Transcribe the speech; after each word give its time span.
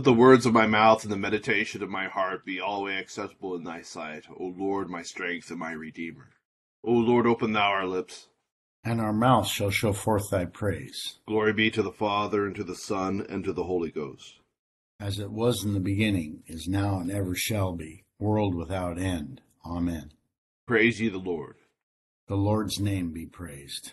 Let 0.00 0.04
the 0.06 0.14
words 0.14 0.46
of 0.46 0.54
my 0.54 0.66
mouth 0.66 1.02
and 1.02 1.12
the 1.12 1.18
meditation 1.18 1.82
of 1.82 1.90
my 1.90 2.08
heart 2.08 2.46
be 2.46 2.58
always 2.58 2.98
acceptable 2.98 3.54
in 3.54 3.64
thy 3.64 3.82
sight, 3.82 4.24
O 4.34 4.44
Lord, 4.56 4.88
my 4.88 5.02
strength 5.02 5.50
and 5.50 5.58
my 5.58 5.72
redeemer. 5.72 6.30
O 6.82 6.92
Lord, 6.92 7.26
open 7.26 7.52
thou 7.52 7.68
our 7.68 7.86
lips. 7.86 8.28
And 8.82 8.98
our 8.98 9.12
mouth 9.12 9.46
shall 9.46 9.68
show 9.68 9.92
forth 9.92 10.30
thy 10.30 10.46
praise. 10.46 11.18
Glory 11.28 11.52
be 11.52 11.70
to 11.72 11.82
the 11.82 11.92
Father, 11.92 12.46
and 12.46 12.56
to 12.56 12.64
the 12.64 12.76
Son, 12.76 13.26
and 13.28 13.44
to 13.44 13.52
the 13.52 13.64
Holy 13.64 13.90
Ghost. 13.90 14.40
As 14.98 15.18
it 15.18 15.30
was 15.30 15.64
in 15.64 15.74
the 15.74 15.80
beginning, 15.80 16.44
is 16.46 16.66
now, 16.66 16.98
and 16.98 17.10
ever 17.10 17.34
shall 17.34 17.74
be, 17.74 18.04
world 18.18 18.54
without 18.54 18.98
end. 18.98 19.42
Amen. 19.66 20.12
Praise 20.66 20.98
ye 20.98 21.10
the 21.10 21.18
Lord. 21.18 21.56
The 22.26 22.36
Lord's 22.36 22.80
name 22.80 23.12
be 23.12 23.26
praised. 23.26 23.92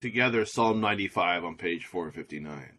Together, 0.00 0.44
Psalm 0.44 0.80
95 0.80 1.42
on 1.42 1.56
page 1.56 1.84
459. 1.84 2.78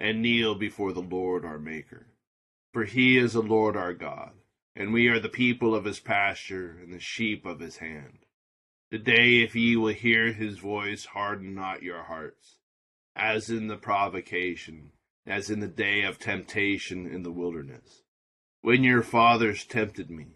and 0.00 0.22
kneel 0.22 0.54
before 0.54 0.94
the 0.94 1.02
Lord 1.02 1.44
our 1.44 1.58
Maker. 1.58 2.06
For 2.72 2.84
he 2.84 3.18
is 3.18 3.34
the 3.34 3.42
Lord 3.42 3.76
our 3.76 3.92
God, 3.92 4.32
and 4.74 4.92
we 4.92 5.08
are 5.08 5.20
the 5.20 5.28
people 5.28 5.74
of 5.74 5.84
his 5.84 6.00
pasture, 6.00 6.78
and 6.82 6.92
the 6.92 6.98
sheep 6.98 7.44
of 7.44 7.60
his 7.60 7.76
hand. 7.76 8.20
Today, 8.90 9.42
if 9.42 9.54
ye 9.54 9.76
will 9.76 9.92
hear 9.92 10.32
his 10.32 10.58
voice, 10.58 11.04
harden 11.04 11.54
not 11.54 11.82
your 11.82 12.04
hearts, 12.04 12.56
as 13.14 13.50
in 13.50 13.68
the 13.68 13.76
provocation, 13.76 14.92
as 15.26 15.50
in 15.50 15.60
the 15.60 15.68
day 15.68 16.02
of 16.02 16.18
temptation 16.18 17.06
in 17.06 17.22
the 17.22 17.30
wilderness, 17.30 18.02
when 18.62 18.82
your 18.82 19.02
fathers 19.02 19.64
tempted 19.64 20.10
me, 20.10 20.28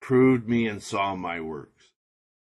proved 0.00 0.48
me, 0.48 0.66
and 0.66 0.82
saw 0.82 1.14
my 1.14 1.40
works. 1.40 1.92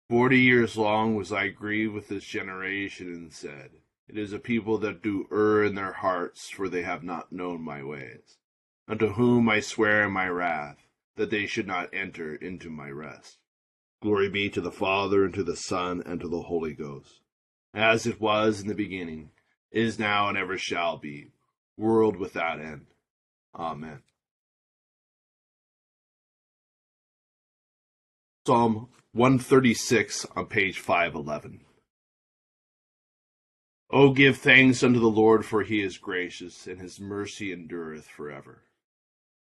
Forty 0.08 0.40
years 0.40 0.76
long 0.76 1.16
was 1.16 1.32
I 1.32 1.48
grieved 1.48 1.94
with 1.94 2.08
this 2.08 2.24
generation, 2.24 3.12
and 3.12 3.32
said, 3.32 3.70
It 4.08 4.18
is 4.18 4.32
a 4.32 4.38
people 4.38 4.78
that 4.78 5.02
do 5.02 5.26
err 5.32 5.64
in 5.64 5.74
their 5.74 5.92
hearts, 5.92 6.50
for 6.50 6.68
they 6.68 6.82
have 6.82 7.02
not 7.02 7.32
known 7.32 7.62
my 7.62 7.82
ways. 7.82 8.38
Unto 8.88 9.12
whom 9.12 9.48
I 9.48 9.60
swear 9.60 10.04
in 10.04 10.12
my 10.12 10.28
wrath, 10.28 10.86
that 11.16 11.30
they 11.30 11.46
should 11.46 11.66
not 11.66 11.94
enter 11.94 12.34
into 12.34 12.68
my 12.68 12.90
rest. 12.90 13.38
Glory 14.02 14.28
be 14.28 14.50
to 14.50 14.60
the 14.60 14.72
Father, 14.72 15.24
and 15.24 15.32
to 15.34 15.44
the 15.44 15.56
Son, 15.56 16.02
and 16.04 16.20
to 16.20 16.28
the 16.28 16.42
Holy 16.42 16.74
Ghost, 16.74 17.20
as 17.72 18.06
it 18.06 18.20
was 18.20 18.60
in 18.60 18.68
the 18.68 18.74
beginning, 18.74 19.30
is 19.70 19.98
now, 19.98 20.28
and 20.28 20.36
ever 20.36 20.58
shall 20.58 20.96
be, 20.98 21.30
world 21.78 22.16
without 22.16 22.60
end. 22.60 22.86
Amen. 23.54 24.02
Psalm 28.46 28.88
136 29.12 30.26
on 30.34 30.46
page 30.46 30.80
511. 30.80 31.60
O 33.94 34.12
give 34.14 34.38
thanks 34.38 34.82
unto 34.82 34.98
the 34.98 35.10
Lord, 35.10 35.44
for 35.44 35.62
he 35.62 35.82
is 35.82 35.98
gracious, 35.98 36.66
and 36.66 36.80
his 36.80 36.98
mercy 36.98 37.52
endureth 37.52 38.06
forever. 38.06 38.62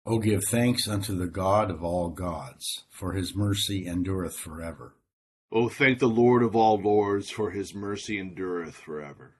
O 0.06 0.20
give 0.20 0.44
thanks 0.44 0.86
unto 0.86 1.16
the 1.16 1.26
God 1.26 1.72
of 1.72 1.82
all 1.82 2.10
gods, 2.10 2.84
for 2.88 3.14
his 3.14 3.34
mercy 3.34 3.84
endureth 3.84 4.36
forever. 4.36 4.94
O 5.50 5.68
thank 5.68 5.98
the 5.98 6.08
Lord 6.08 6.44
of 6.44 6.54
all 6.54 6.80
lords, 6.80 7.30
for 7.30 7.50
his 7.50 7.74
mercy 7.74 8.16
endureth 8.16 8.76
forever. 8.76 9.34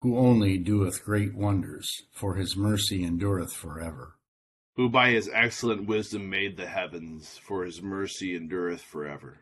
Who 0.00 0.16
only 0.16 0.56
doeth 0.56 1.04
great 1.04 1.34
wonders, 1.34 1.90
for 2.12 2.36
his 2.36 2.56
mercy 2.56 3.04
endureth 3.04 3.52
forever. 3.52 4.16
Who 4.76 4.88
by 4.88 5.10
his 5.10 5.28
excellent 5.32 5.86
wisdom 5.86 6.30
made 6.30 6.56
the 6.56 6.66
heavens, 6.66 7.38
for 7.38 7.64
his 7.64 7.82
mercy 7.82 8.34
endureth 8.34 8.82
forever. 8.82 9.40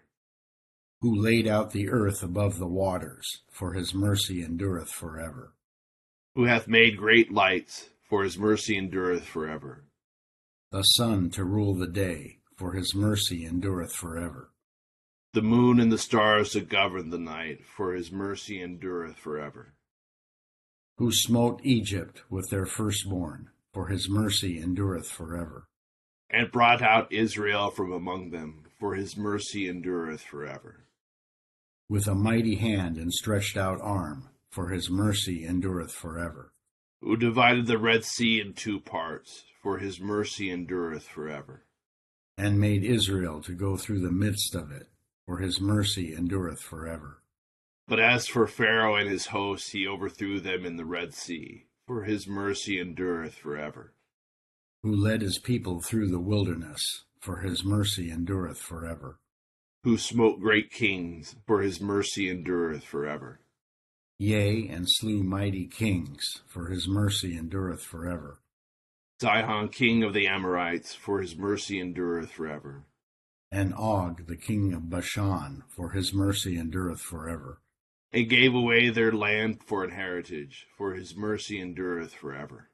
Who 1.05 1.15
laid 1.15 1.47
out 1.47 1.73
the 1.73 1.91
earth 1.91 2.23
above 2.23 2.59
the 2.59 2.67
waters, 2.67 3.43
for 3.51 3.75
his 3.75 3.93
mercy 3.93 4.43
endureth 4.43 4.89
forever. 4.89 5.53
Who 6.35 6.45
hath 6.45 6.67
made 6.67 6.97
great 6.97 7.31
lights, 7.31 7.91
for 8.09 8.25
his 8.25 8.39
mercy 8.39 8.79
endureth 8.79 9.27
forever. 9.27 9.85
The 10.73 10.81
sun 10.81 11.29
to 11.33 11.45
rule 11.45 11.75
the 11.75 11.87
day, 11.87 12.39
for 12.57 12.73
his 12.73 12.95
mercy 12.95 13.45
endureth 13.45 13.93
forever. 13.93 14.51
The 15.35 15.43
moon 15.43 15.79
and 15.79 15.93
the 15.93 15.99
stars 15.99 16.53
to 16.53 16.63
govern 16.63 17.11
the 17.11 17.19
night, 17.19 17.67
for 17.67 17.93
his 17.93 18.11
mercy 18.11 18.63
endureth 18.63 19.19
forever. 19.19 19.75
Who 20.97 21.13
smote 21.13 21.61
Egypt 21.65 22.23
with 22.31 22.49
their 22.49 22.65
firstborn, 22.65 23.51
for 23.75 23.89
his 23.89 24.09
mercy 24.09 24.59
endureth 24.59 25.11
forever. 25.11 25.67
And 26.31 26.51
brought 26.51 26.81
out 26.81 27.13
Israel 27.13 27.71
from 27.71 27.93
among 27.93 28.31
them, 28.31 28.65
for 28.81 28.95
his 28.95 29.19
mercy 29.19 29.69
endureth 29.69 30.23
forever. 30.23 30.84
With 31.89 32.07
a 32.09 32.15
mighty 32.15 32.55
hand 32.55 32.97
and 32.97 33.13
stretched 33.13 33.57
out 33.57 33.81
arm, 33.83 34.31
for 34.51 34.71
his 34.71 34.89
mercy 34.89 35.45
endureth 35.45 35.93
forever. 35.93 36.53
Who 37.01 37.17
divided 37.17 37.67
the 37.67 37.77
Red 37.77 38.05
Sea 38.05 38.41
in 38.41 38.55
two 38.55 38.81
parts, 38.81 39.45
for 39.63 39.79
his 39.79 40.01
mercy 40.01 40.51
endureth 40.51 41.07
forever. 41.07 41.67
And 42.39 42.59
made 42.59 42.85
Israel 42.85 43.43
to 43.43 43.53
go 43.53 43.77
through 43.77 44.01
the 44.01 44.11
midst 44.11 44.55
of 44.55 44.71
it, 44.71 44.89
for 45.27 45.39
his 45.39 45.61
mercy 45.61 46.15
endureth 46.15 46.61
forever. 46.61 47.23
But 47.87 48.01
as 48.01 48.27
for 48.27 48.47
Pharaoh 48.47 48.97
and 48.97 49.11
his 49.11 49.27
hosts, 49.27 49.71
he 49.71 49.87
overthrew 49.87 50.41
them 50.41 50.65
in 50.65 50.77
the 50.77 50.87
Red 50.87 51.13
Sea, 51.13 51.67
for 51.87 52.05
his 52.05 52.27
mercy 52.27 52.81
endureth 52.81 53.35
forever. 53.35 53.93
Who 54.83 54.97
led 54.97 55.21
his 55.21 55.39
people 55.39 55.83
through 55.83 56.09
the 56.09 56.19
wilderness, 56.19 57.05
for 57.21 57.41
his 57.41 57.63
mercy 57.63 58.11
endureth 58.11 58.59
forever. 58.59 59.19
Who 59.85 59.99
smote 59.99 60.41
great 60.41 60.71
kings, 60.71 61.37
for 61.47 61.61
his 61.61 61.79
mercy 61.79 62.31
endureth 62.31 62.85
forever. 62.85 63.41
Yea, 64.19 64.67
and 64.67 64.87
slew 64.89 65.23
mighty 65.23 65.67
kings, 65.67 66.43
for 66.47 66.69
his 66.69 66.89
mercy 66.89 67.37
endureth 67.37 67.83
forever. 67.83 68.41
Sihon, 69.21 69.69
king 69.69 70.03
of 70.03 70.15
the 70.15 70.27
Amorites, 70.27 70.95
for 70.95 71.21
his 71.21 71.37
mercy 71.37 71.79
endureth 71.79 72.31
forever. 72.31 72.85
And 73.53 73.75
Og, 73.75 74.27
the 74.27 74.39
king 74.39 74.73
of 74.73 74.89
Bashan, 74.89 75.65
for 75.69 75.91
his 75.91 76.15
mercy 76.15 76.57
endureth 76.57 77.03
forever. 77.03 77.61
And 78.11 78.31
gave 78.31 78.55
away 78.55 78.89
their 78.89 79.13
land 79.13 79.63
for 79.67 79.85
an 79.85 79.91
heritage, 79.91 80.67
for 80.79 80.95
his 80.95 81.15
mercy 81.15 81.61
endureth 81.61 82.15
forever. 82.15 82.71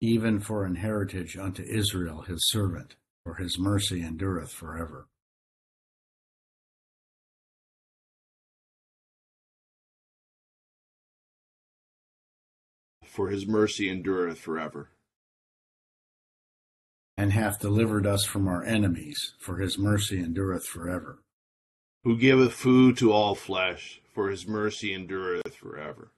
Even 0.00 0.40
for 0.40 0.64
an 0.64 0.76
heritage 0.76 1.36
unto 1.36 1.62
Israel 1.62 2.22
his 2.22 2.48
servant, 2.48 2.96
for 3.24 3.34
his 3.34 3.58
mercy 3.58 4.02
endureth 4.02 4.52
forever. 4.52 5.08
For 13.16 13.30
his 13.30 13.46
mercy 13.46 13.88
endureth 13.88 14.38
forever. 14.38 14.90
And 17.16 17.32
hath 17.32 17.58
delivered 17.58 18.06
us 18.06 18.26
from 18.26 18.46
our 18.46 18.62
enemies, 18.62 19.32
for 19.38 19.56
his 19.56 19.78
mercy 19.78 20.18
endureth 20.18 20.66
forever. 20.66 21.22
Who 22.04 22.18
giveth 22.18 22.52
food 22.52 22.98
to 22.98 23.12
all 23.12 23.34
flesh, 23.34 24.02
for 24.12 24.28
his 24.28 24.46
mercy 24.46 24.92
endureth 24.92 25.54
forever. 25.54 26.12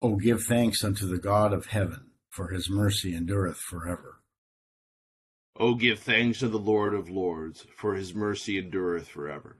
O 0.00 0.14
give 0.14 0.44
thanks 0.44 0.84
unto 0.84 1.08
the 1.08 1.18
God 1.18 1.52
of 1.52 1.66
heaven, 1.66 2.12
for 2.30 2.52
his 2.52 2.70
mercy 2.70 3.12
endureth 3.12 3.58
forever. 3.58 4.20
O 5.56 5.74
give 5.74 5.98
thanks 5.98 6.38
to 6.38 6.48
the 6.48 6.60
Lord 6.60 6.94
of 6.94 7.10
lords, 7.10 7.66
for 7.76 7.96
his 7.96 8.14
mercy 8.14 8.58
endureth 8.58 9.08
forever. 9.08 9.56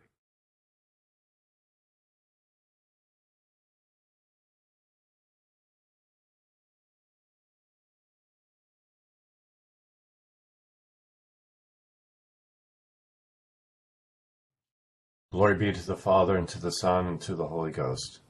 Glory 15.32 15.54
be 15.56 15.72
to 15.72 15.86
the 15.86 15.96
Father, 15.96 16.36
and 16.36 16.46
to 16.48 16.60
the 16.60 16.70
Son, 16.70 17.06
and 17.06 17.18
to 17.22 17.34
the 17.34 17.48
Holy 17.48 17.70
Ghost. 17.70 18.20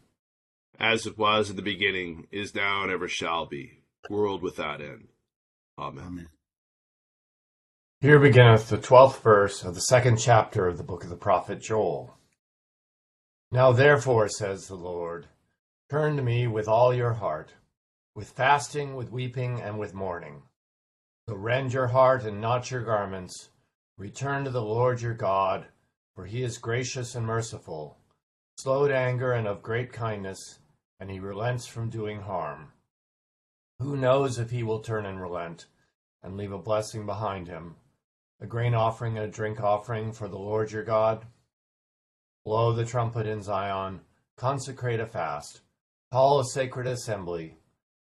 As 0.79 1.05
it 1.05 1.19
was 1.19 1.51
in 1.51 1.57
the 1.57 1.63
beginning, 1.63 2.29
is 2.31 2.55
now, 2.55 2.85
and 2.85 2.93
ever 2.93 3.09
shall 3.09 3.45
be, 3.45 3.83
world 4.09 4.41
without 4.41 4.81
end. 4.81 5.09
Amen. 5.77 6.05
Amen. 6.05 6.29
Here 8.01 8.21
beginneth 8.21 8.69
the 8.69 8.79
twelfth 8.79 9.21
verse 9.21 9.65
of 9.65 9.75
the 9.75 9.81
second 9.81 10.19
chapter 10.19 10.69
of 10.69 10.77
the 10.77 10.85
book 10.85 11.03
of 11.03 11.11
the 11.11 11.17
prophet 11.17 11.61
Joel. 11.61 12.17
Now 13.51 13.73
therefore, 13.73 14.29
says 14.29 14.69
the 14.69 14.77
Lord, 14.77 15.27
turn 15.91 16.15
to 16.17 16.23
me 16.23 16.47
with 16.47 16.69
all 16.69 16.95
your 16.95 17.15
heart, 17.15 17.53
with 18.15 18.31
fasting, 18.31 18.95
with 18.95 19.11
weeping, 19.11 19.61
and 19.61 19.77
with 19.77 19.93
mourning. 19.93 20.43
So 21.29 21.35
rend 21.35 21.73
your 21.73 21.89
heart 21.89 22.23
and 22.23 22.41
not 22.41 22.71
your 22.71 22.85
garments. 22.85 23.49
Return 23.99 24.45
to 24.45 24.51
the 24.51 24.63
Lord 24.63 25.03
your 25.03 25.15
God, 25.15 25.67
for 26.15 26.27
he 26.27 26.43
is 26.43 26.59
gracious 26.59 27.15
and 27.15 27.27
merciful, 27.27 27.97
slow 28.57 28.87
to 28.87 28.97
anger 28.97 29.33
and 29.33 29.47
of 29.47 29.63
great 29.63 29.93
kindness, 29.93 30.59
and 31.01 31.11
he 31.11 31.19
relents 31.19 31.67
from 31.67 31.89
doing 31.89 32.21
harm. 32.21 32.73
Who 33.79 33.97
knows 33.97 34.39
if 34.39 34.51
he 34.51 34.63
will 34.63 34.81
turn 34.81 35.07
and 35.07 35.21
relent, 35.21 35.67
and 36.23 36.37
leave 36.37 36.53
a 36.53 36.59
blessing 36.59 37.07
behind 37.07 37.49
him, 37.49 37.77
a 38.41 38.47
grain 38.47 38.75
offering 38.75 39.17
and 39.17 39.27
a 39.27 39.31
drink 39.31 39.61
offering 39.61 40.13
for 40.13 40.29
the 40.29 40.39
Lord 40.39 40.71
your 40.71 40.85
God? 40.85 41.27
Blow 42.45 42.73
the 42.73 42.85
trumpet 42.85 43.27
in 43.27 43.43
Zion, 43.43 44.01
consecrate 44.37 45.01
a 45.01 45.07
fast, 45.07 45.63
call 46.13 46.41
a 46.41 46.45
sacred 46.45 46.87
assembly, 46.87 47.57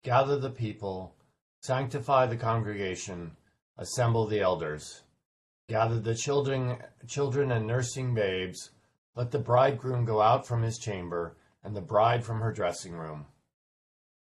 gather 0.04 0.40
the 0.40 0.50
people, 0.50 1.16
sanctify 1.62 2.26
the 2.26 2.38
congregation, 2.38 3.38
assemble 3.78 4.26
the 4.26 4.40
elders. 4.40 5.04
Gather 5.72 6.02
the 6.02 6.16
children, 6.16 6.84
children 7.08 7.50
and 7.50 7.66
nursing 7.66 8.14
babes. 8.14 8.72
Let 9.16 9.32
the 9.32 9.40
bridegroom 9.40 10.04
go 10.04 10.20
out 10.20 10.46
from 10.46 10.64
his 10.64 10.78
chamber, 10.78 11.38
and 11.64 11.74
the 11.74 11.80
bride 11.80 12.26
from 12.26 12.42
her 12.42 12.52
dressing 12.52 12.92
room. 12.92 13.28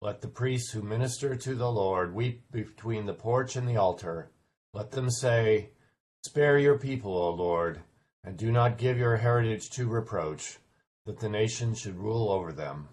Let 0.00 0.20
the 0.20 0.28
priests 0.28 0.70
who 0.70 0.80
minister 0.80 1.34
to 1.34 1.56
the 1.56 1.72
Lord 1.72 2.14
weep 2.14 2.44
between 2.52 3.04
the 3.04 3.14
porch 3.14 3.56
and 3.56 3.66
the 3.66 3.76
altar. 3.76 4.30
Let 4.72 4.92
them 4.92 5.10
say, 5.10 5.70
Spare 6.22 6.56
your 6.58 6.78
people, 6.78 7.16
O 7.18 7.30
Lord, 7.30 7.80
and 8.22 8.36
do 8.36 8.52
not 8.52 8.78
give 8.78 8.96
your 8.96 9.16
heritage 9.16 9.70
to 9.70 9.88
reproach, 9.88 10.60
that 11.04 11.18
the 11.18 11.28
nations 11.28 11.80
should 11.80 11.96
rule 11.96 12.30
over 12.30 12.52
them. 12.52 12.90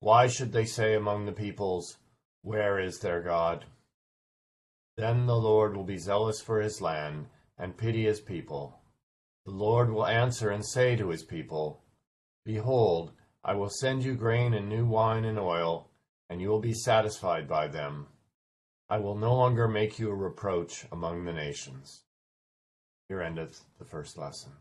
Why 0.00 0.26
should 0.26 0.52
they 0.52 0.66
say 0.66 0.96
among 0.96 1.24
the 1.24 1.32
peoples, 1.32 1.96
Where 2.42 2.78
is 2.78 2.98
their 2.98 3.22
God? 3.22 3.64
Then 4.98 5.24
the 5.24 5.38
Lord 5.38 5.74
will 5.74 5.84
be 5.84 5.96
zealous 5.96 6.42
for 6.42 6.60
his 6.60 6.82
land 6.82 7.28
and 7.60 7.76
pity 7.76 8.04
his 8.04 8.20
people. 8.20 8.80
The 9.44 9.52
Lord 9.52 9.90
will 9.90 10.06
answer 10.06 10.50
and 10.50 10.64
say 10.64 10.96
to 10.96 11.10
his 11.10 11.22
people, 11.22 11.84
Behold, 12.44 13.12
I 13.44 13.54
will 13.54 13.68
send 13.70 14.02
you 14.02 14.14
grain 14.14 14.54
and 14.54 14.68
new 14.68 14.86
wine 14.86 15.24
and 15.24 15.38
oil, 15.38 15.90
and 16.28 16.40
you 16.40 16.48
will 16.48 16.60
be 16.60 16.74
satisfied 16.74 17.46
by 17.46 17.68
them. 17.68 18.06
I 18.88 18.98
will 18.98 19.16
no 19.16 19.34
longer 19.34 19.68
make 19.68 19.98
you 19.98 20.10
a 20.10 20.14
reproach 20.14 20.86
among 20.90 21.24
the 21.24 21.32
nations. 21.32 22.04
Here 23.08 23.20
endeth 23.20 23.64
the 23.78 23.84
first 23.84 24.16
lesson. 24.16 24.52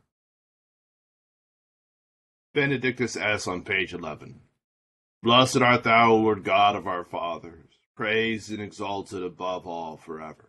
Benedictus 2.53 3.15
es. 3.15 3.47
on 3.47 3.63
page 3.63 3.93
11. 3.93 4.41
Blessed 5.21 5.57
art 5.61 5.83
thou, 5.83 6.13
Lord 6.13 6.43
God 6.43 6.75
of 6.75 6.87
our 6.87 7.03
fathers, 7.03 7.77
praised 7.95 8.51
and 8.51 8.61
exalted 8.61 9.23
above 9.23 9.67
all 9.67 9.97
forever. 9.97 10.48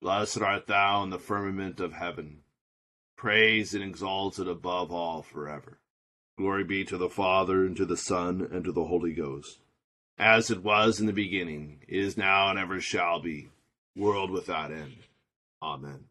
Blessed 0.00 0.42
art 0.42 0.66
thou 0.66 1.02
in 1.02 1.10
the 1.10 1.18
firmament 1.18 1.80
of 1.80 1.92
heaven, 1.92 2.42
praised 3.16 3.74
and 3.74 3.82
exalted 3.82 4.46
above 4.46 4.92
all 4.92 5.22
forever. 5.22 5.78
Glory 6.38 6.64
be 6.64 6.84
to 6.84 6.98
the 6.98 7.08
Father, 7.08 7.64
and 7.64 7.76
to 7.76 7.86
the 7.86 7.96
Son, 7.96 8.46
and 8.52 8.64
to 8.64 8.72
the 8.72 8.84
Holy 8.84 9.14
Ghost, 9.14 9.58
as 10.18 10.50
it 10.50 10.62
was 10.62 11.00
in 11.00 11.06
the 11.06 11.12
beginning, 11.12 11.80
is 11.88 12.16
now, 12.16 12.50
and 12.50 12.58
ever 12.58 12.80
shall 12.80 13.20
be, 13.20 13.48
world 13.94 14.30
without 14.30 14.70
end. 14.70 14.96
Amen. 15.62 16.04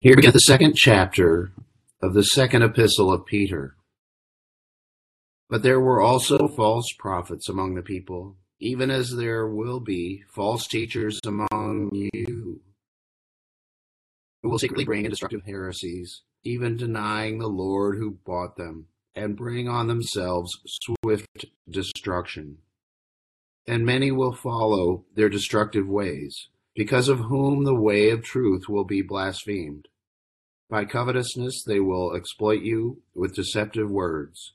Here 0.00 0.14
we 0.14 0.22
get 0.22 0.32
the 0.32 0.40
second 0.40 0.74
chapter 0.76 1.52
of 2.00 2.14
the 2.14 2.22
second 2.22 2.62
epistle 2.62 3.12
of 3.12 3.26
Peter. 3.26 3.74
But 5.48 5.62
there 5.62 5.80
were 5.80 6.00
also 6.00 6.46
false 6.48 6.92
prophets 6.98 7.48
among 7.48 7.74
the 7.74 7.82
people, 7.82 8.36
even 8.60 8.90
as 8.90 9.14
there 9.14 9.46
will 9.46 9.80
be 9.80 10.24
false 10.28 10.66
teachers 10.66 11.20
among 11.24 11.90
you, 11.92 12.60
who 14.42 14.48
will 14.48 14.58
secretly 14.58 14.84
bring 14.84 15.04
in 15.04 15.10
destructive 15.10 15.44
heresies, 15.46 16.22
even 16.44 16.76
denying 16.76 17.38
the 17.38 17.48
Lord 17.48 17.98
who 17.98 18.18
bought 18.24 18.56
them, 18.56 18.86
and 19.14 19.36
bring 19.36 19.68
on 19.68 19.86
themselves 19.86 20.58
swift 20.66 21.46
destruction. 21.68 22.58
And 23.66 23.84
many 23.84 24.10
will 24.10 24.34
follow 24.34 25.04
their 25.14 25.28
destructive 25.28 25.86
ways, 25.86 26.48
because 26.74 27.08
of 27.08 27.18
whom 27.18 27.64
the 27.64 27.74
way 27.74 28.10
of 28.10 28.22
truth 28.22 28.68
will 28.68 28.84
be 28.84 29.02
blasphemed. 29.02 29.88
By 30.70 30.84
covetousness 30.84 31.64
they 31.64 31.80
will 31.80 32.14
exploit 32.14 32.62
you 32.62 33.02
with 33.14 33.34
deceptive 33.34 33.90
words. 33.90 34.54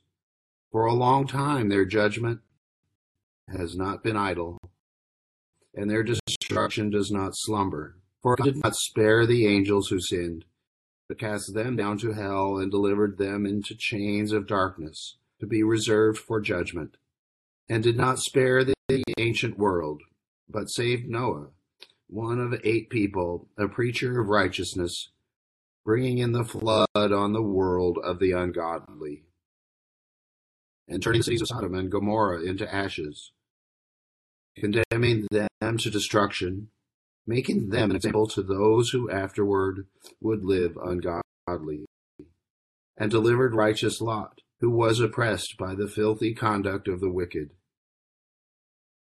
For 0.72 0.86
a 0.86 0.94
long 0.94 1.26
time 1.26 1.68
their 1.68 1.84
judgment 1.84 2.40
has 3.48 3.76
not 3.76 4.02
been 4.02 4.16
idle, 4.16 4.58
and 5.74 5.90
their 5.90 6.02
destruction 6.02 6.90
does 6.90 7.10
not 7.10 7.32
slumber. 7.34 7.96
For 8.22 8.36
God 8.36 8.44
did 8.44 8.56
not 8.62 8.74
spare 8.74 9.26
the 9.26 9.46
angels 9.46 9.88
who 9.88 10.00
sinned, 10.00 10.44
but 11.08 11.18
cast 11.18 11.52
them 11.54 11.76
down 11.76 11.98
to 11.98 12.12
hell 12.12 12.56
and 12.58 12.70
delivered 12.70 13.18
them 13.18 13.44
into 13.44 13.74
chains 13.76 14.32
of 14.32 14.46
darkness 14.46 15.16
to 15.40 15.46
be 15.46 15.62
reserved 15.62 16.18
for 16.18 16.40
judgment, 16.40 16.96
and 17.68 17.82
did 17.82 17.96
not 17.96 18.18
spare 18.18 18.64
the 18.64 18.74
ancient 19.18 19.58
world, 19.58 20.02
but 20.48 20.70
saved 20.70 21.08
Noah, 21.08 21.48
one 22.06 22.40
of 22.40 22.60
eight 22.64 22.88
people, 22.88 23.48
a 23.58 23.68
preacher 23.68 24.20
of 24.20 24.28
righteousness, 24.28 25.10
bringing 25.84 26.18
in 26.18 26.32
the 26.32 26.44
flood 26.44 26.88
on 26.94 27.32
the 27.32 27.42
world 27.42 27.98
of 28.02 28.18
the 28.18 28.32
ungodly, 28.32 29.24
and 30.88 31.02
turning 31.02 31.20
the 31.20 31.24
cities 31.24 31.42
of 31.42 31.48
Sodom 31.48 31.74
and 31.74 31.90
Gomorrah 31.90 32.42
into 32.42 32.72
ashes, 32.72 33.32
condemning 34.56 35.26
them 35.30 35.78
to 35.78 35.90
destruction, 35.90 36.68
making 37.26 37.70
them 37.70 37.90
an 37.90 37.96
example 37.96 38.26
to 38.28 38.42
those 38.42 38.90
who 38.90 39.10
afterward 39.10 39.86
would 40.20 40.44
live 40.44 40.76
ungodly, 40.76 41.86
and 42.96 43.10
delivered 43.10 43.54
righteous 43.54 44.00
Lot, 44.00 44.40
who 44.60 44.70
was 44.70 45.00
oppressed 45.00 45.56
by 45.58 45.74
the 45.74 45.88
filthy 45.88 46.34
conduct 46.34 46.88
of 46.88 47.00
the 47.00 47.10
wicked. 47.10 47.50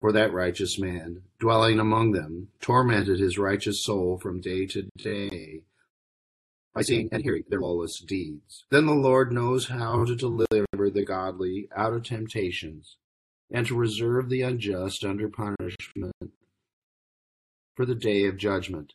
For 0.01 0.13
that 0.13 0.33
righteous 0.33 0.79
man, 0.79 1.23
dwelling 1.41 1.81
among 1.81 2.13
them, 2.13 2.49
tormented 2.61 3.19
his 3.19 3.39
righteous 3.39 3.85
soul 3.85 4.19
from 4.19 4.41
day 4.41 4.67
to 4.67 4.89
day 4.97 5.63
by 6.79 6.83
seeing 6.83 7.09
and 7.11 7.25
hearing 7.25 7.43
their 7.49 7.59
lawless 7.59 7.99
deeds. 7.99 8.65
Then 8.71 8.87
the 8.87 8.93
Lord 8.93 9.33
knows 9.33 9.67
how 9.67 10.05
to 10.05 10.15
deliver 10.15 10.69
the 10.71 11.05
godly 11.05 11.69
out 11.77 11.93
of 11.93 12.05
temptations 12.05 12.99
and 13.51 13.67
to 13.67 13.75
reserve 13.75 14.29
the 14.29 14.43
unjust 14.43 15.05
under 15.05 15.29
punishment 15.29 16.15
for 17.75 17.85
the 17.85 17.97
day 17.97 18.27
of 18.27 18.37
judgment, 18.37 18.93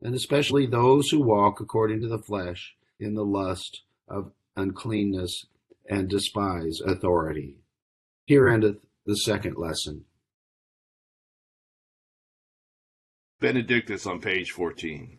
and 0.00 0.14
especially 0.14 0.64
those 0.64 1.10
who 1.10 1.24
walk 1.24 1.58
according 1.58 2.02
to 2.02 2.08
the 2.08 2.20
flesh 2.20 2.76
in 3.00 3.16
the 3.16 3.24
lust 3.24 3.82
of 4.06 4.30
uncleanness 4.54 5.46
and 5.90 6.08
despise 6.08 6.80
authority. 6.80 7.56
Here 8.26 8.46
endeth 8.46 8.86
the 9.06 9.16
second 9.16 9.56
lesson. 9.56 10.04
Benedictus 13.40 14.06
on 14.06 14.20
page 14.20 14.52
14. 14.52 15.18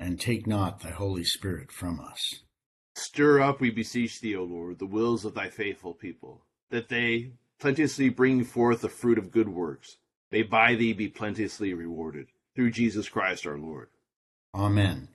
And 0.00 0.20
take 0.20 0.46
not 0.46 0.80
thy 0.80 0.90
Holy 0.90 1.24
Spirit 1.24 1.72
from 1.72 2.00
us. 2.00 2.42
Stir 2.94 3.40
up, 3.40 3.60
we 3.60 3.70
beseech 3.70 4.20
thee, 4.20 4.36
O 4.36 4.44
Lord, 4.44 4.78
the 4.78 4.86
wills 4.86 5.24
of 5.24 5.34
thy 5.34 5.48
faithful 5.48 5.94
people, 5.94 6.42
that 6.70 6.88
they, 6.88 7.32
plenteously 7.58 8.08
bringing 8.08 8.44
forth 8.44 8.80
the 8.80 8.88
fruit 8.88 9.18
of 9.18 9.30
good 9.30 9.48
works, 9.48 9.96
may 10.30 10.42
by 10.42 10.74
thee 10.74 10.92
be 10.92 11.08
plenteously 11.08 11.74
rewarded, 11.74 12.26
through 12.54 12.70
Jesus 12.70 13.08
Christ 13.08 13.46
our 13.46 13.58
Lord. 13.58 13.88
Amen. 14.54 15.08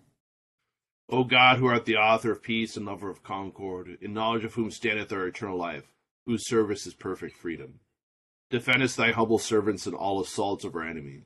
O 1.09 1.23
God, 1.23 1.57
who 1.57 1.67
art 1.67 1.85
the 1.85 1.97
author 1.97 2.31
of 2.31 2.41
peace 2.41 2.77
and 2.77 2.85
lover 2.85 3.09
of 3.09 3.23
concord, 3.23 3.97
in 4.01 4.13
knowledge 4.13 4.45
of 4.45 4.53
whom 4.53 4.71
standeth 4.71 5.11
our 5.11 5.27
eternal 5.27 5.57
life, 5.57 5.91
whose 6.25 6.47
service 6.47 6.87
is 6.87 6.93
perfect 6.93 7.37
freedom, 7.37 7.79
defendest 8.49 8.95
thy 8.97 9.11
humble 9.11 9.39
servants 9.39 9.85
in 9.85 9.93
all 9.93 10.21
assaults 10.21 10.63
of 10.63 10.75
our 10.75 10.83
enemies, 10.83 11.25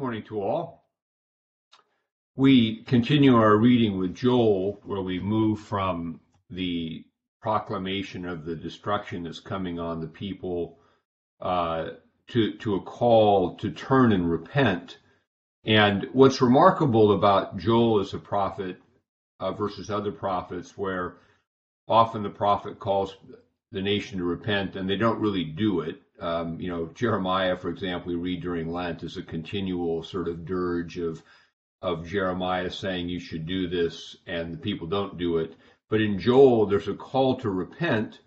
Morning 0.00 0.22
to 0.28 0.40
all. 0.40 0.88
We 2.34 2.84
continue 2.84 3.36
our 3.36 3.58
reading 3.58 3.98
with 3.98 4.14
Joel, 4.14 4.80
where 4.82 5.02
we 5.02 5.20
move 5.20 5.60
from 5.60 6.20
the 6.48 7.04
proclamation 7.42 8.24
of 8.24 8.46
the 8.46 8.56
destruction 8.56 9.24
that's 9.24 9.40
coming 9.40 9.78
on 9.78 10.00
the 10.00 10.06
people 10.06 10.78
uh, 11.42 11.90
to, 12.28 12.56
to 12.56 12.76
a 12.76 12.80
call 12.80 13.56
to 13.56 13.70
turn 13.72 14.12
and 14.12 14.30
repent. 14.30 14.96
And 15.66 16.06
what's 16.14 16.40
remarkable 16.40 17.12
about 17.12 17.58
Joel 17.58 18.00
as 18.00 18.14
a 18.14 18.18
prophet 18.18 18.80
uh, 19.38 19.52
versus 19.52 19.90
other 19.90 20.12
prophets, 20.12 20.78
where 20.78 21.18
often 21.86 22.22
the 22.22 22.30
prophet 22.30 22.78
calls 22.78 23.18
the 23.72 23.80
nation 23.80 24.18
to 24.18 24.24
repent 24.24 24.76
and 24.76 24.88
they 24.88 24.96
don't 24.96 25.20
really 25.20 25.44
do 25.44 25.80
it. 25.80 26.02
Um, 26.20 26.60
you 26.60 26.68
know, 26.68 26.90
Jeremiah, 26.94 27.56
for 27.56 27.70
example, 27.70 28.12
we 28.12 28.16
read 28.16 28.42
during 28.42 28.70
Lent 28.70 29.02
is 29.02 29.16
a 29.16 29.22
continual 29.22 30.02
sort 30.02 30.28
of 30.28 30.44
dirge 30.44 30.98
of 30.98 31.22
of 31.82 32.06
Jeremiah 32.06 32.70
saying 32.70 33.08
you 33.08 33.20
should 33.20 33.46
do 33.46 33.66
this 33.66 34.16
and 34.26 34.52
the 34.52 34.58
people 34.58 34.86
don't 34.86 35.16
do 35.16 35.38
it. 35.38 35.56
But 35.88 36.02
in 36.02 36.18
Joel, 36.18 36.66
there's 36.66 36.88
a 36.88 36.94
call 36.94 37.36
to 37.36 37.50
repent 37.50 38.20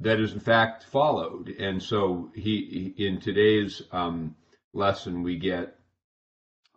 that 0.00 0.20
is 0.20 0.32
in 0.32 0.40
fact 0.40 0.84
followed. 0.84 1.48
And 1.50 1.82
so 1.82 2.30
he, 2.34 2.94
in 2.96 3.20
today's 3.20 3.82
um, 3.92 4.34
lesson, 4.72 5.22
we 5.22 5.38
get 5.38 5.76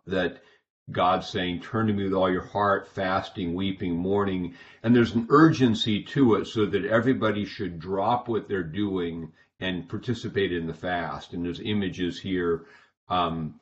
that 0.06 0.42
God's 0.90 1.28
saying, 1.28 1.60
turn 1.60 1.86
to 1.86 1.92
me 1.92 2.04
with 2.04 2.14
all 2.14 2.30
your 2.30 2.46
heart, 2.46 2.88
fasting, 2.88 3.54
weeping, 3.54 3.94
mourning. 3.94 4.54
And 4.82 4.94
there's 4.94 5.14
an 5.14 5.26
urgency 5.30 6.02
to 6.04 6.36
it 6.36 6.46
so 6.46 6.66
that 6.66 6.84
everybody 6.84 7.44
should 7.44 7.78
drop 7.78 8.28
what 8.28 8.48
they're 8.48 8.62
doing 8.62 9.32
and 9.60 9.88
participate 9.88 10.52
in 10.52 10.66
the 10.66 10.74
fast. 10.74 11.34
And 11.34 11.44
there's 11.44 11.60
images 11.60 12.18
here 12.18 12.66
um, 13.08 13.60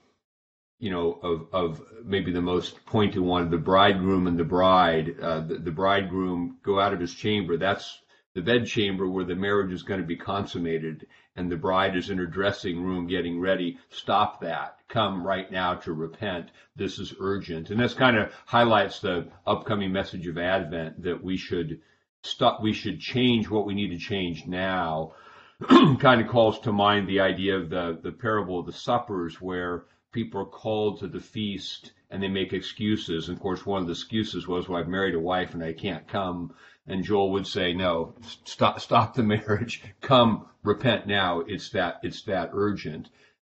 you 0.79 0.91
know, 0.91 1.19
of, 1.23 1.47
of 1.53 1.83
maybe 2.05 2.33
the 2.33 2.43
most 2.43 2.85
pointed 2.85 3.21
one, 3.21 3.51
the 3.51 3.57
bridegroom 3.57 4.27
and 4.27 4.39
the 4.39 4.45
bride. 4.45 5.19
Uh, 5.21 5.41
the, 5.41 5.57
the 5.57 5.71
bridegroom 5.71 6.59
go 6.63 6.79
out 6.79 6.93
of 6.93 7.01
his 7.01 7.15
chamber. 7.15 7.57
That's 7.57 8.01
the 8.35 8.43
bed 8.43 8.67
chamber 8.67 9.09
where 9.09 9.25
the 9.25 9.35
marriage 9.35 9.73
is 9.73 9.83
going 9.83 10.01
to 10.01 10.07
be 10.07 10.17
consummated, 10.17 11.07
and 11.37 11.51
the 11.51 11.57
bride 11.57 11.97
is 11.97 12.11
in 12.11 12.19
her 12.19 12.27
dressing 12.27 12.83
room 12.83 13.07
getting 13.07 13.39
ready. 13.39 13.79
Stop 13.91 14.41
that. 14.41 14.79
Come 14.89 15.27
right 15.27 15.51
now 15.51 15.75
to 15.75 15.93
repent. 15.93 16.51
This 16.75 16.99
is 16.99 17.15
urgent. 17.21 17.71
And 17.71 17.79
this 17.79 17.95
kind 17.95 18.17
of 18.17 18.33
highlights 18.47 19.01
the 19.01 19.29
upcoming 19.47 19.93
message 19.93 20.27
of 20.27 20.39
Advent 20.39 21.03
that 21.03 21.23
we 21.23 21.37
should 21.37 21.81
stop, 22.23 22.63
we 22.63 22.73
should 22.73 23.01
change 23.01 23.49
what 23.49 23.67
we 23.67 23.75
need 23.75 23.91
to 23.91 23.99
change 23.99 24.47
now. 24.47 25.13
kind 25.69 26.21
of 26.21 26.29
calls 26.29 26.61
to 26.61 26.73
mind 26.73 27.09
the 27.09 27.21
idea 27.21 27.57
of 27.57 27.71
the, 27.71 27.99
the 28.03 28.13
parable 28.13 28.61
of 28.61 28.67
the 28.67 28.73
suppers 28.73 29.41
where 29.41 29.85
people 30.13 30.41
are 30.41 30.47
called 30.47 31.01
to 31.01 31.09
the 31.09 31.21
feast 31.21 31.93
and 32.11 32.23
they 32.23 32.29
make 32.29 32.53
excuses. 32.53 33.29
And 33.29 33.37
of 33.37 33.43
course, 33.43 33.67
one 33.67 33.83
of 33.83 33.87
the 33.87 33.93
excuses 33.93 34.47
was, 34.47 34.69
well, 34.69 34.79
I've 34.81 34.89
married 34.89 35.15
a 35.15 35.21
wife 35.21 35.55
and 35.55 35.63
I 35.63 35.73
can't 35.73 36.07
come. 36.07 36.55
And 36.89 37.05
Joel 37.05 37.33
would 37.33 37.47
say, 37.47 37.73
no, 37.75 38.15
stop, 38.45 38.81
stop 38.81 39.15
the 39.15 39.23
marriage. 39.25 39.83
Come, 40.03 40.47
repent 40.65 41.07
now. 41.07 41.41
It's 41.41 41.71
that, 41.71 42.01
it's 42.03 42.23
that 42.25 42.51
urgent. 42.55 43.09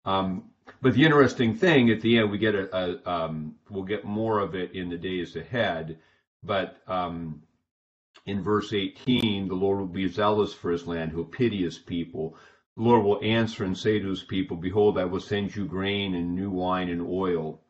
Um, 0.06 0.46
but 0.82 0.94
the 0.96 1.06
interesting 1.06 1.56
thing 1.56 1.92
at 1.92 2.02
the 2.02 2.20
end, 2.20 2.32
we 2.32 2.38
get 2.40 2.56
a, 2.56 2.76
a 2.76 3.10
um, 3.10 3.56
we'll 3.70 3.84
get 3.84 4.06
more 4.06 4.40
of 4.40 4.56
it 4.56 4.74
in 4.76 4.90
the 4.90 4.98
days 4.98 5.36
ahead. 5.36 6.00
But 6.44 6.78
um, 6.88 7.42
in 8.26 8.44
verse 8.44 8.74
18, 8.74 9.50
the 9.50 9.56
Lord 9.56 9.80
will 9.80 9.88
be 9.88 10.08
zealous 10.10 10.54
for 10.54 10.72
his 10.72 10.88
land, 10.88 11.12
he'll 11.14 11.26
pity 11.26 11.64
his 11.64 11.80
people. 11.80 12.38
The 12.78 12.84
Lord 12.84 13.06
will 13.06 13.22
answer 13.24 13.66
and 13.66 13.78
say 13.78 14.00
to 14.00 14.10
his 14.10 14.24
people, 14.24 14.58
Behold, 14.58 15.00
I 15.00 15.06
will 15.06 15.22
send 15.22 15.56
you 15.56 15.66
grain 15.66 16.16
and 16.16 16.36
new 16.36 16.52
wine 16.52 16.90
and 16.90 17.02
oil. 17.02 17.62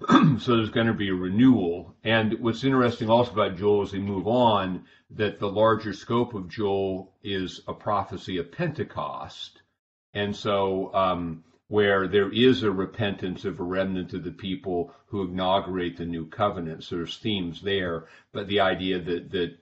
so 0.38 0.56
there's 0.56 0.70
going 0.70 0.86
to 0.86 0.92
be 0.92 1.08
a 1.08 1.14
renewal. 1.14 1.94
And 2.04 2.38
what's 2.40 2.64
interesting 2.64 3.08
also 3.08 3.32
about 3.32 3.56
Joel 3.56 3.82
as 3.82 3.92
we 3.92 3.98
move 3.98 4.26
on, 4.26 4.84
that 5.10 5.38
the 5.38 5.48
larger 5.48 5.92
scope 5.92 6.34
of 6.34 6.48
Joel 6.48 7.14
is 7.22 7.62
a 7.66 7.72
prophecy 7.72 8.38
of 8.38 8.52
Pentecost. 8.52 9.62
And 10.12 10.34
so, 10.34 10.92
um, 10.94 11.44
where 11.68 12.06
there 12.06 12.30
is 12.30 12.62
a 12.62 12.70
repentance 12.70 13.44
of 13.44 13.58
a 13.58 13.64
remnant 13.64 14.12
of 14.14 14.22
the 14.22 14.30
people 14.30 14.92
who 15.06 15.22
inaugurate 15.22 15.96
the 15.96 16.04
new 16.04 16.26
covenant. 16.26 16.84
So 16.84 16.96
there's 16.96 17.16
themes 17.16 17.60
there, 17.60 18.06
but 18.32 18.46
the 18.46 18.60
idea 18.60 19.00
that, 19.00 19.30
that 19.32 19.56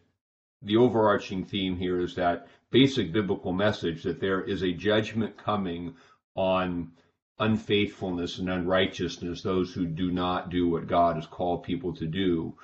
the 0.60 0.76
overarching 0.76 1.44
theme 1.44 1.76
here 1.76 2.00
is 2.00 2.14
that 2.16 2.48
basic 2.70 3.12
biblical 3.12 3.52
message 3.52 4.02
that 4.02 4.20
there 4.20 4.42
is 4.42 4.62
a 4.62 4.72
judgment 4.72 5.36
coming 5.38 5.94
on 6.34 6.90
unfaithfulness 7.38 8.38
and 8.38 8.48
unrighteousness, 8.48 9.42
those 9.42 9.72
who 9.72 9.86
do 9.86 10.10
not 10.10 10.50
do 10.50 10.68
what 10.68 10.86
God 10.86 11.16
has 11.16 11.26
called 11.26 11.64
people 11.64 11.94
to 11.96 12.06
do. 12.06 12.54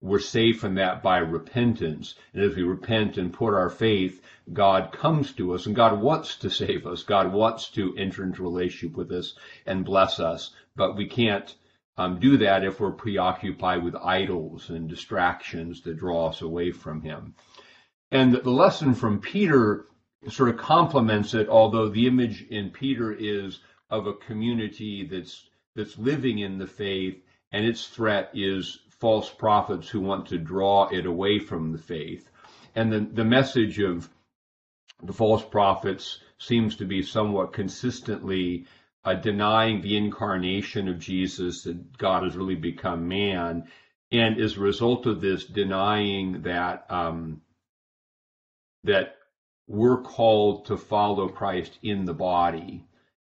We're 0.00 0.20
saved 0.20 0.60
from 0.60 0.76
that 0.76 1.02
by 1.02 1.18
repentance. 1.18 2.14
And 2.32 2.42
as 2.42 2.54
we 2.54 2.62
repent 2.62 3.18
and 3.18 3.32
put 3.32 3.54
our 3.54 3.70
faith, 3.70 4.22
God 4.52 4.92
comes 4.92 5.32
to 5.34 5.54
us 5.54 5.66
and 5.66 5.74
God 5.74 6.00
wants 6.00 6.36
to 6.36 6.50
save 6.50 6.86
us. 6.86 7.02
God 7.02 7.32
wants 7.32 7.70
to 7.70 7.96
enter 7.96 8.22
into 8.22 8.42
relationship 8.42 8.96
with 8.96 9.10
us 9.10 9.34
and 9.66 9.84
bless 9.84 10.20
us. 10.20 10.54
But 10.76 10.96
we 10.96 11.06
can't 11.06 11.52
um, 11.96 12.20
do 12.20 12.36
that 12.36 12.64
if 12.64 12.78
we're 12.78 12.92
preoccupied 12.92 13.82
with 13.82 13.96
idols 13.96 14.70
and 14.70 14.88
distractions 14.88 15.82
that 15.82 15.98
draw 15.98 16.28
us 16.28 16.42
away 16.42 16.70
from 16.70 17.02
Him. 17.02 17.34
And 18.12 18.32
the 18.32 18.50
lesson 18.50 18.94
from 18.94 19.20
Peter 19.20 19.86
sort 20.28 20.50
of 20.50 20.56
complements 20.56 21.34
it, 21.34 21.48
although 21.48 21.88
the 21.88 22.06
image 22.06 22.42
in 22.42 22.70
Peter 22.70 23.12
is 23.12 23.60
of 23.90 24.06
a 24.06 24.12
community 24.12 25.06
that's 25.10 25.48
that's 25.74 25.98
living 25.98 26.38
in 26.38 26.58
the 26.58 26.66
faith, 26.66 27.22
and 27.52 27.64
its 27.64 27.86
threat 27.86 28.30
is 28.34 28.80
false 28.98 29.30
prophets 29.30 29.88
who 29.88 30.00
want 30.00 30.26
to 30.26 30.38
draw 30.38 30.88
it 30.88 31.06
away 31.06 31.38
from 31.38 31.72
the 31.72 31.78
faith. 31.78 32.28
And 32.74 32.92
the, 32.92 33.00
the 33.00 33.24
message 33.24 33.78
of 33.78 34.08
the 35.02 35.12
false 35.12 35.44
prophets 35.44 36.18
seems 36.38 36.76
to 36.76 36.84
be 36.84 37.02
somewhat 37.02 37.52
consistently 37.52 38.66
uh, 39.04 39.14
denying 39.14 39.80
the 39.80 39.96
incarnation 39.96 40.88
of 40.88 40.98
Jesus, 40.98 41.62
that 41.62 41.96
God 41.96 42.24
has 42.24 42.36
really 42.36 42.56
become 42.56 43.08
man, 43.08 43.68
and 44.10 44.40
as 44.40 44.56
a 44.56 44.60
result 44.60 45.06
of 45.06 45.20
this, 45.20 45.44
denying 45.44 46.42
that 46.42 46.86
um, 46.90 47.40
that 48.84 49.16
we're 49.66 50.02
called 50.02 50.66
to 50.66 50.76
follow 50.76 51.28
Christ 51.28 51.78
in 51.82 52.04
the 52.04 52.14
body. 52.14 52.84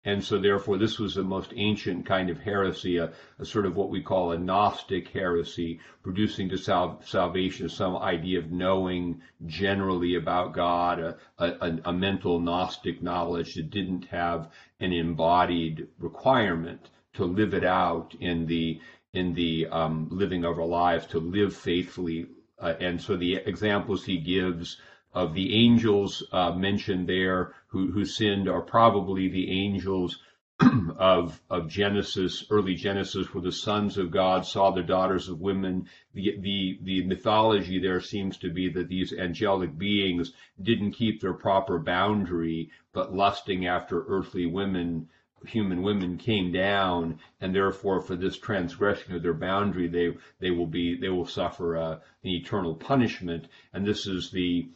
And 0.05 0.25
so, 0.25 0.37
therefore, 0.39 0.79
this 0.79 0.99
was 0.99 1.15
the 1.15 1.23
most 1.23 1.53
ancient 1.55 2.07
kind 2.07 2.29
of 2.29 2.41
heresy, 2.41 2.97
a, 2.97 3.13
a 3.39 3.45
sort 3.45 3.67
of 3.67 3.77
what 3.77 3.89
we 3.89 4.03
call 4.03 4.33
a 4.33 4.39
Gnostic 4.39 5.07
heresy, 5.09 5.79
producing 6.03 6.49
to 6.49 6.59
sal- 6.59 7.01
salvation 7.05 7.69
some 7.69 7.97
idea 7.97 8.41
of 8.41 8.51
knowing 8.51 9.23
generally 9.47 10.17
about 10.17 10.55
God, 10.55 10.99
a, 10.99 11.17
a, 11.39 11.79
a 11.85 11.93
mental 11.93 12.41
Gnostic 12.41 13.01
knowledge 13.01 13.55
that 13.55 13.71
didn't 13.71 14.07
have 14.07 14.51
an 14.81 14.93
embodied 14.93 15.87
requirement 16.01 16.91
to 17.13 17.25
live 17.25 17.55
it 17.55 17.65
out 17.65 18.15
in 18.19 18.47
the 18.47 18.81
in 19.13 19.35
the 19.35 19.67
um, 19.69 20.09
living 20.11 20.45
of 20.45 20.59
our 20.59 20.67
lives, 20.67 21.07
to 21.07 21.21
live 21.21 21.55
faithfully. 21.55 22.27
Uh, 22.59 22.75
and 22.81 23.01
so, 23.01 23.17
the 23.17 23.37
examples 23.37 24.05
he 24.05 24.19
gives 24.19 24.79
of 25.15 25.35
the 25.35 25.55
angels 25.55 26.23
uh, 26.33 26.53
mentioned 26.53 27.09
there 27.09 27.55
who, 27.69 27.91
who 27.91 28.05
sinned 28.05 28.49
are 28.49 28.63
probably 28.63 29.29
the 29.29 29.51
angels 29.51 30.19
of 30.99 31.41
of 31.51 31.69
Genesis, 31.69 32.45
early 32.51 32.75
Genesis, 32.75 33.33
where 33.35 33.43
the 33.43 33.51
sons 33.51 33.99
of 33.99 34.11
God 34.11 34.47
saw 34.47 34.71
the 34.71 34.83
daughters 34.83 35.29
of 35.29 35.41
women. 35.41 35.89
The 36.15 36.37
the 36.39 36.79
the 36.83 37.05
mythology 37.07 37.79
there 37.79 38.01
seems 38.01 38.37
to 38.39 38.51
be 38.51 38.69
that 38.71 38.89
these 38.89 39.13
angelic 39.13 39.77
beings 39.77 40.33
didn't 40.63 40.93
keep 40.93 41.21
their 41.21 41.33
proper 41.33 41.79
boundary, 41.79 42.71
but 42.93 43.15
lusting 43.15 43.67
after 43.67 44.05
earthly 44.07 44.47
women, 44.47 45.09
human 45.47 45.83
women 45.83 46.17
came 46.17 46.53
down, 46.53 47.19
and 47.41 47.55
therefore 47.55 48.01
for 48.01 48.15
this 48.15 48.39
transgression 48.39 49.15
of 49.15 49.23
their 49.23 49.35
boundary, 49.35 49.89
they 49.89 50.17
they 50.39 50.51
will 50.51 50.67
be 50.67 50.97
they 50.97 51.09
will 51.09 51.27
suffer 51.27 51.77
uh, 51.77 51.93
an 52.23 52.31
eternal 52.31 52.75
punishment. 52.75 53.49
And 53.73 53.87
this 53.87 54.07
is 54.07 54.31
the 54.31 54.69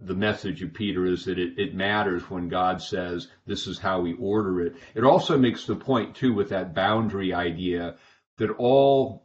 the 0.00 0.14
message 0.14 0.62
of 0.62 0.74
Peter 0.74 1.06
is 1.06 1.24
that 1.24 1.38
it, 1.38 1.58
it 1.58 1.74
matters 1.74 2.28
when 2.28 2.48
God 2.48 2.82
says 2.82 3.28
this 3.46 3.66
is 3.66 3.78
how 3.78 4.00
we 4.00 4.14
order 4.14 4.60
it. 4.60 4.76
It 4.94 5.04
also 5.04 5.38
makes 5.38 5.64
the 5.64 5.76
point, 5.76 6.14
too, 6.14 6.34
with 6.34 6.50
that 6.50 6.74
boundary 6.74 7.32
idea 7.32 7.96
that 8.38 8.50
all 8.58 9.24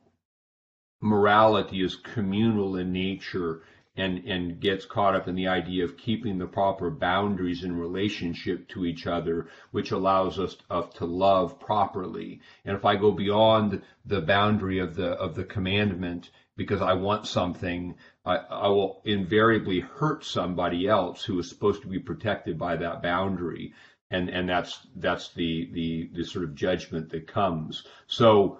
morality 1.01 1.83
is 1.83 1.95
communal 1.95 2.77
in 2.77 2.93
nature 2.93 3.63
and, 3.97 4.19
and 4.19 4.61
gets 4.61 4.85
caught 4.85 5.15
up 5.15 5.27
in 5.27 5.35
the 5.35 5.47
idea 5.47 5.83
of 5.83 5.97
keeping 5.97 6.37
the 6.37 6.45
proper 6.47 6.89
boundaries 6.89 7.63
in 7.63 7.75
relationship 7.75 8.69
to 8.69 8.85
each 8.85 9.05
other, 9.05 9.49
which 9.71 9.91
allows 9.91 10.39
us 10.39 10.55
to, 10.55 10.87
to 10.95 11.05
love 11.05 11.59
properly. 11.59 12.39
And 12.63 12.77
if 12.77 12.85
I 12.85 12.95
go 12.95 13.11
beyond 13.11 13.81
the 14.05 14.21
boundary 14.21 14.79
of 14.79 14.95
the 14.95 15.09
of 15.09 15.35
the 15.35 15.43
commandment 15.43 16.29
because 16.55 16.81
I 16.81 16.93
want 16.93 17.27
something, 17.27 17.95
I, 18.25 18.35
I 18.35 18.67
will 18.67 19.01
invariably 19.05 19.79
hurt 19.79 20.23
somebody 20.23 20.87
else 20.87 21.23
who 21.23 21.39
is 21.39 21.49
supposed 21.49 21.81
to 21.81 21.87
be 21.87 21.99
protected 21.99 22.57
by 22.57 22.75
that 22.77 23.01
boundary. 23.01 23.73
And, 24.09 24.29
and 24.29 24.47
that's, 24.47 24.85
that's 24.95 25.33
the, 25.33 25.69
the, 25.73 26.09
the 26.13 26.23
sort 26.23 26.45
of 26.45 26.55
judgment 26.55 27.09
that 27.11 27.27
comes. 27.27 27.83
So 28.07 28.59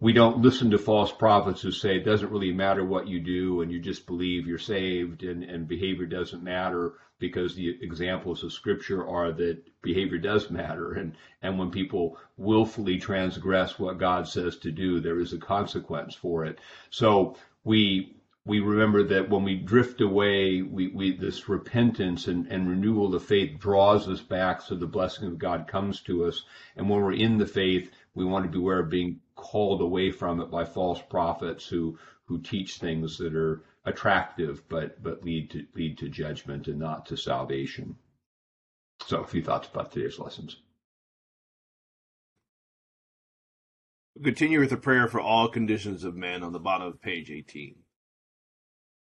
we 0.00 0.12
don't 0.12 0.42
listen 0.42 0.70
to 0.70 0.78
false 0.78 1.12
prophets 1.12 1.60
who 1.60 1.72
say 1.72 1.96
it 1.96 2.04
doesn't 2.04 2.30
really 2.30 2.52
matter 2.52 2.84
what 2.84 3.08
you 3.08 3.20
do 3.20 3.62
and 3.62 3.72
you 3.72 3.80
just 3.80 4.06
believe 4.06 4.46
you're 4.46 4.58
saved 4.58 5.22
and, 5.22 5.42
and 5.42 5.66
behavior 5.66 6.06
doesn't 6.06 6.42
matter 6.42 6.94
because 7.18 7.54
the 7.54 7.76
examples 7.82 8.44
of 8.44 8.52
scripture 8.52 9.06
are 9.06 9.32
that 9.32 9.60
behavior 9.82 10.18
does 10.18 10.50
matter 10.50 10.92
and 10.92 11.16
and 11.42 11.58
when 11.58 11.70
people 11.70 12.16
willfully 12.36 12.96
transgress 12.98 13.78
what 13.78 13.98
God 13.98 14.28
says 14.28 14.56
to 14.58 14.70
do 14.70 15.00
there 15.00 15.18
is 15.18 15.32
a 15.32 15.38
consequence 15.38 16.14
for 16.14 16.44
it 16.44 16.60
so 16.90 17.36
we 17.64 18.17
we 18.48 18.60
remember 18.60 19.02
that 19.02 19.28
when 19.28 19.44
we 19.44 19.56
drift 19.56 20.00
away, 20.00 20.62
we, 20.62 20.88
we 20.88 21.14
this 21.14 21.50
repentance 21.50 22.28
and, 22.28 22.46
and 22.46 22.66
renewal 22.66 23.14
of 23.14 23.22
faith 23.22 23.58
draws 23.60 24.08
us 24.08 24.22
back 24.22 24.62
so 24.62 24.74
the 24.74 24.86
blessing 24.86 25.26
of 25.26 25.38
God 25.38 25.68
comes 25.68 26.00
to 26.00 26.24
us. 26.24 26.44
And 26.74 26.88
when 26.88 27.02
we're 27.02 27.12
in 27.12 27.36
the 27.36 27.46
faith, 27.46 27.90
we 28.14 28.24
want 28.24 28.46
to 28.46 28.50
beware 28.50 28.78
of 28.78 28.88
being 28.88 29.20
called 29.36 29.82
away 29.82 30.10
from 30.12 30.40
it 30.40 30.50
by 30.50 30.64
false 30.64 31.00
prophets 31.10 31.66
who 31.66 31.98
who 32.24 32.40
teach 32.40 32.78
things 32.78 33.18
that 33.18 33.34
are 33.34 33.64
attractive 33.84 34.66
but 34.70 35.02
but 35.02 35.22
lead 35.22 35.50
to 35.50 35.66
lead 35.74 35.98
to 35.98 36.08
judgment 36.08 36.68
and 36.68 36.78
not 36.78 37.04
to 37.06 37.18
salvation. 37.18 37.96
So 39.06 39.20
a 39.20 39.26
few 39.26 39.42
thoughts 39.42 39.68
about 39.68 39.92
today's 39.92 40.18
lessons. 40.18 40.56
We'll 44.14 44.24
continue 44.24 44.60
with 44.60 44.72
a 44.72 44.78
prayer 44.78 45.06
for 45.06 45.20
all 45.20 45.48
conditions 45.48 46.02
of 46.02 46.16
men 46.16 46.42
on 46.42 46.52
the 46.52 46.58
bottom 46.58 46.86
of 46.86 47.02
page 47.02 47.30
18. 47.30 47.76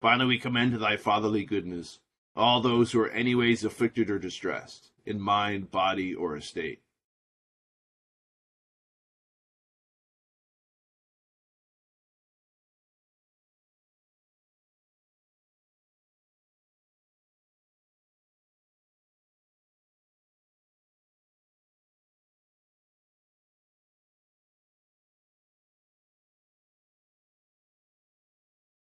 Finally, 0.00 0.26
we 0.26 0.38
commend 0.38 0.72
to 0.72 0.78
thy 0.78 0.96
fatherly 0.96 1.44
goodness 1.44 1.98
all 2.34 2.60
those 2.60 2.92
who 2.92 3.00
are 3.00 3.10
anyways 3.10 3.64
afflicted 3.64 4.08
or 4.08 4.18
distressed, 4.18 4.90
in 5.04 5.20
mind, 5.20 5.70
body, 5.70 6.14
or 6.14 6.36
estate 6.36 6.80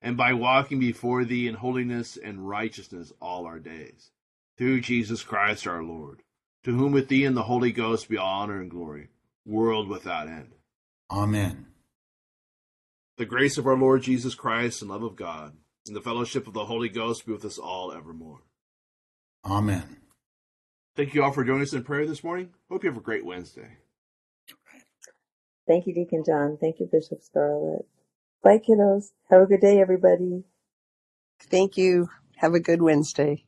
and 0.00 0.16
by 0.16 0.32
walking 0.32 0.78
before 0.78 1.24
thee 1.24 1.48
in 1.48 1.54
holiness 1.54 2.16
and 2.16 2.48
righteousness 2.48 3.12
all 3.20 3.46
our 3.46 3.58
days. 3.58 4.10
Through 4.58 4.80
Jesus 4.80 5.22
Christ 5.22 5.66
our 5.66 5.82
Lord, 5.82 6.22
to 6.64 6.76
whom 6.76 6.92
with 6.92 7.08
thee 7.08 7.24
and 7.24 7.36
the 7.36 7.42
Holy 7.42 7.72
Ghost 7.72 8.08
be 8.08 8.16
all 8.16 8.40
honor 8.42 8.60
and 8.60 8.70
glory, 8.70 9.08
world 9.44 9.88
without 9.88 10.28
end. 10.28 10.54
Amen. 11.10 11.66
The 13.18 13.26
grace 13.26 13.58
of 13.58 13.66
our 13.66 13.76
Lord 13.76 14.02
Jesus 14.02 14.34
Christ 14.34 14.82
and 14.82 14.90
love 14.90 15.02
of 15.02 15.16
God, 15.16 15.54
and 15.86 15.94
the 15.94 16.00
fellowship 16.00 16.46
of 16.46 16.54
the 16.54 16.64
Holy 16.64 16.88
Ghost 16.88 17.26
be 17.26 17.32
with 17.32 17.44
us 17.44 17.58
all 17.58 17.92
evermore. 17.92 18.40
Amen. 19.44 19.98
Thank 20.96 21.14
you 21.14 21.22
all 21.22 21.32
for 21.32 21.44
joining 21.44 21.62
us 21.62 21.72
in 21.72 21.84
prayer 21.84 22.06
this 22.06 22.24
morning. 22.24 22.50
Hope 22.70 22.82
you 22.82 22.90
have 22.90 22.98
a 22.98 23.02
great 23.02 23.24
Wednesday. 23.24 23.76
Thank 25.66 25.86
you, 25.86 25.94
Deacon 25.94 26.24
John. 26.24 26.56
Thank 26.60 26.80
you, 26.80 26.88
Bishop 26.90 27.22
Scarlett. 27.22 27.86
Bye, 28.46 28.60
kiddos. 28.60 29.06
Have 29.30 29.42
a 29.42 29.46
good 29.46 29.62
day, 29.62 29.80
everybody. 29.82 30.44
Thank 31.50 31.78
you. 31.78 32.10
Have 32.38 32.54
a 32.54 32.60
good 32.60 32.82
Wednesday. 32.82 33.45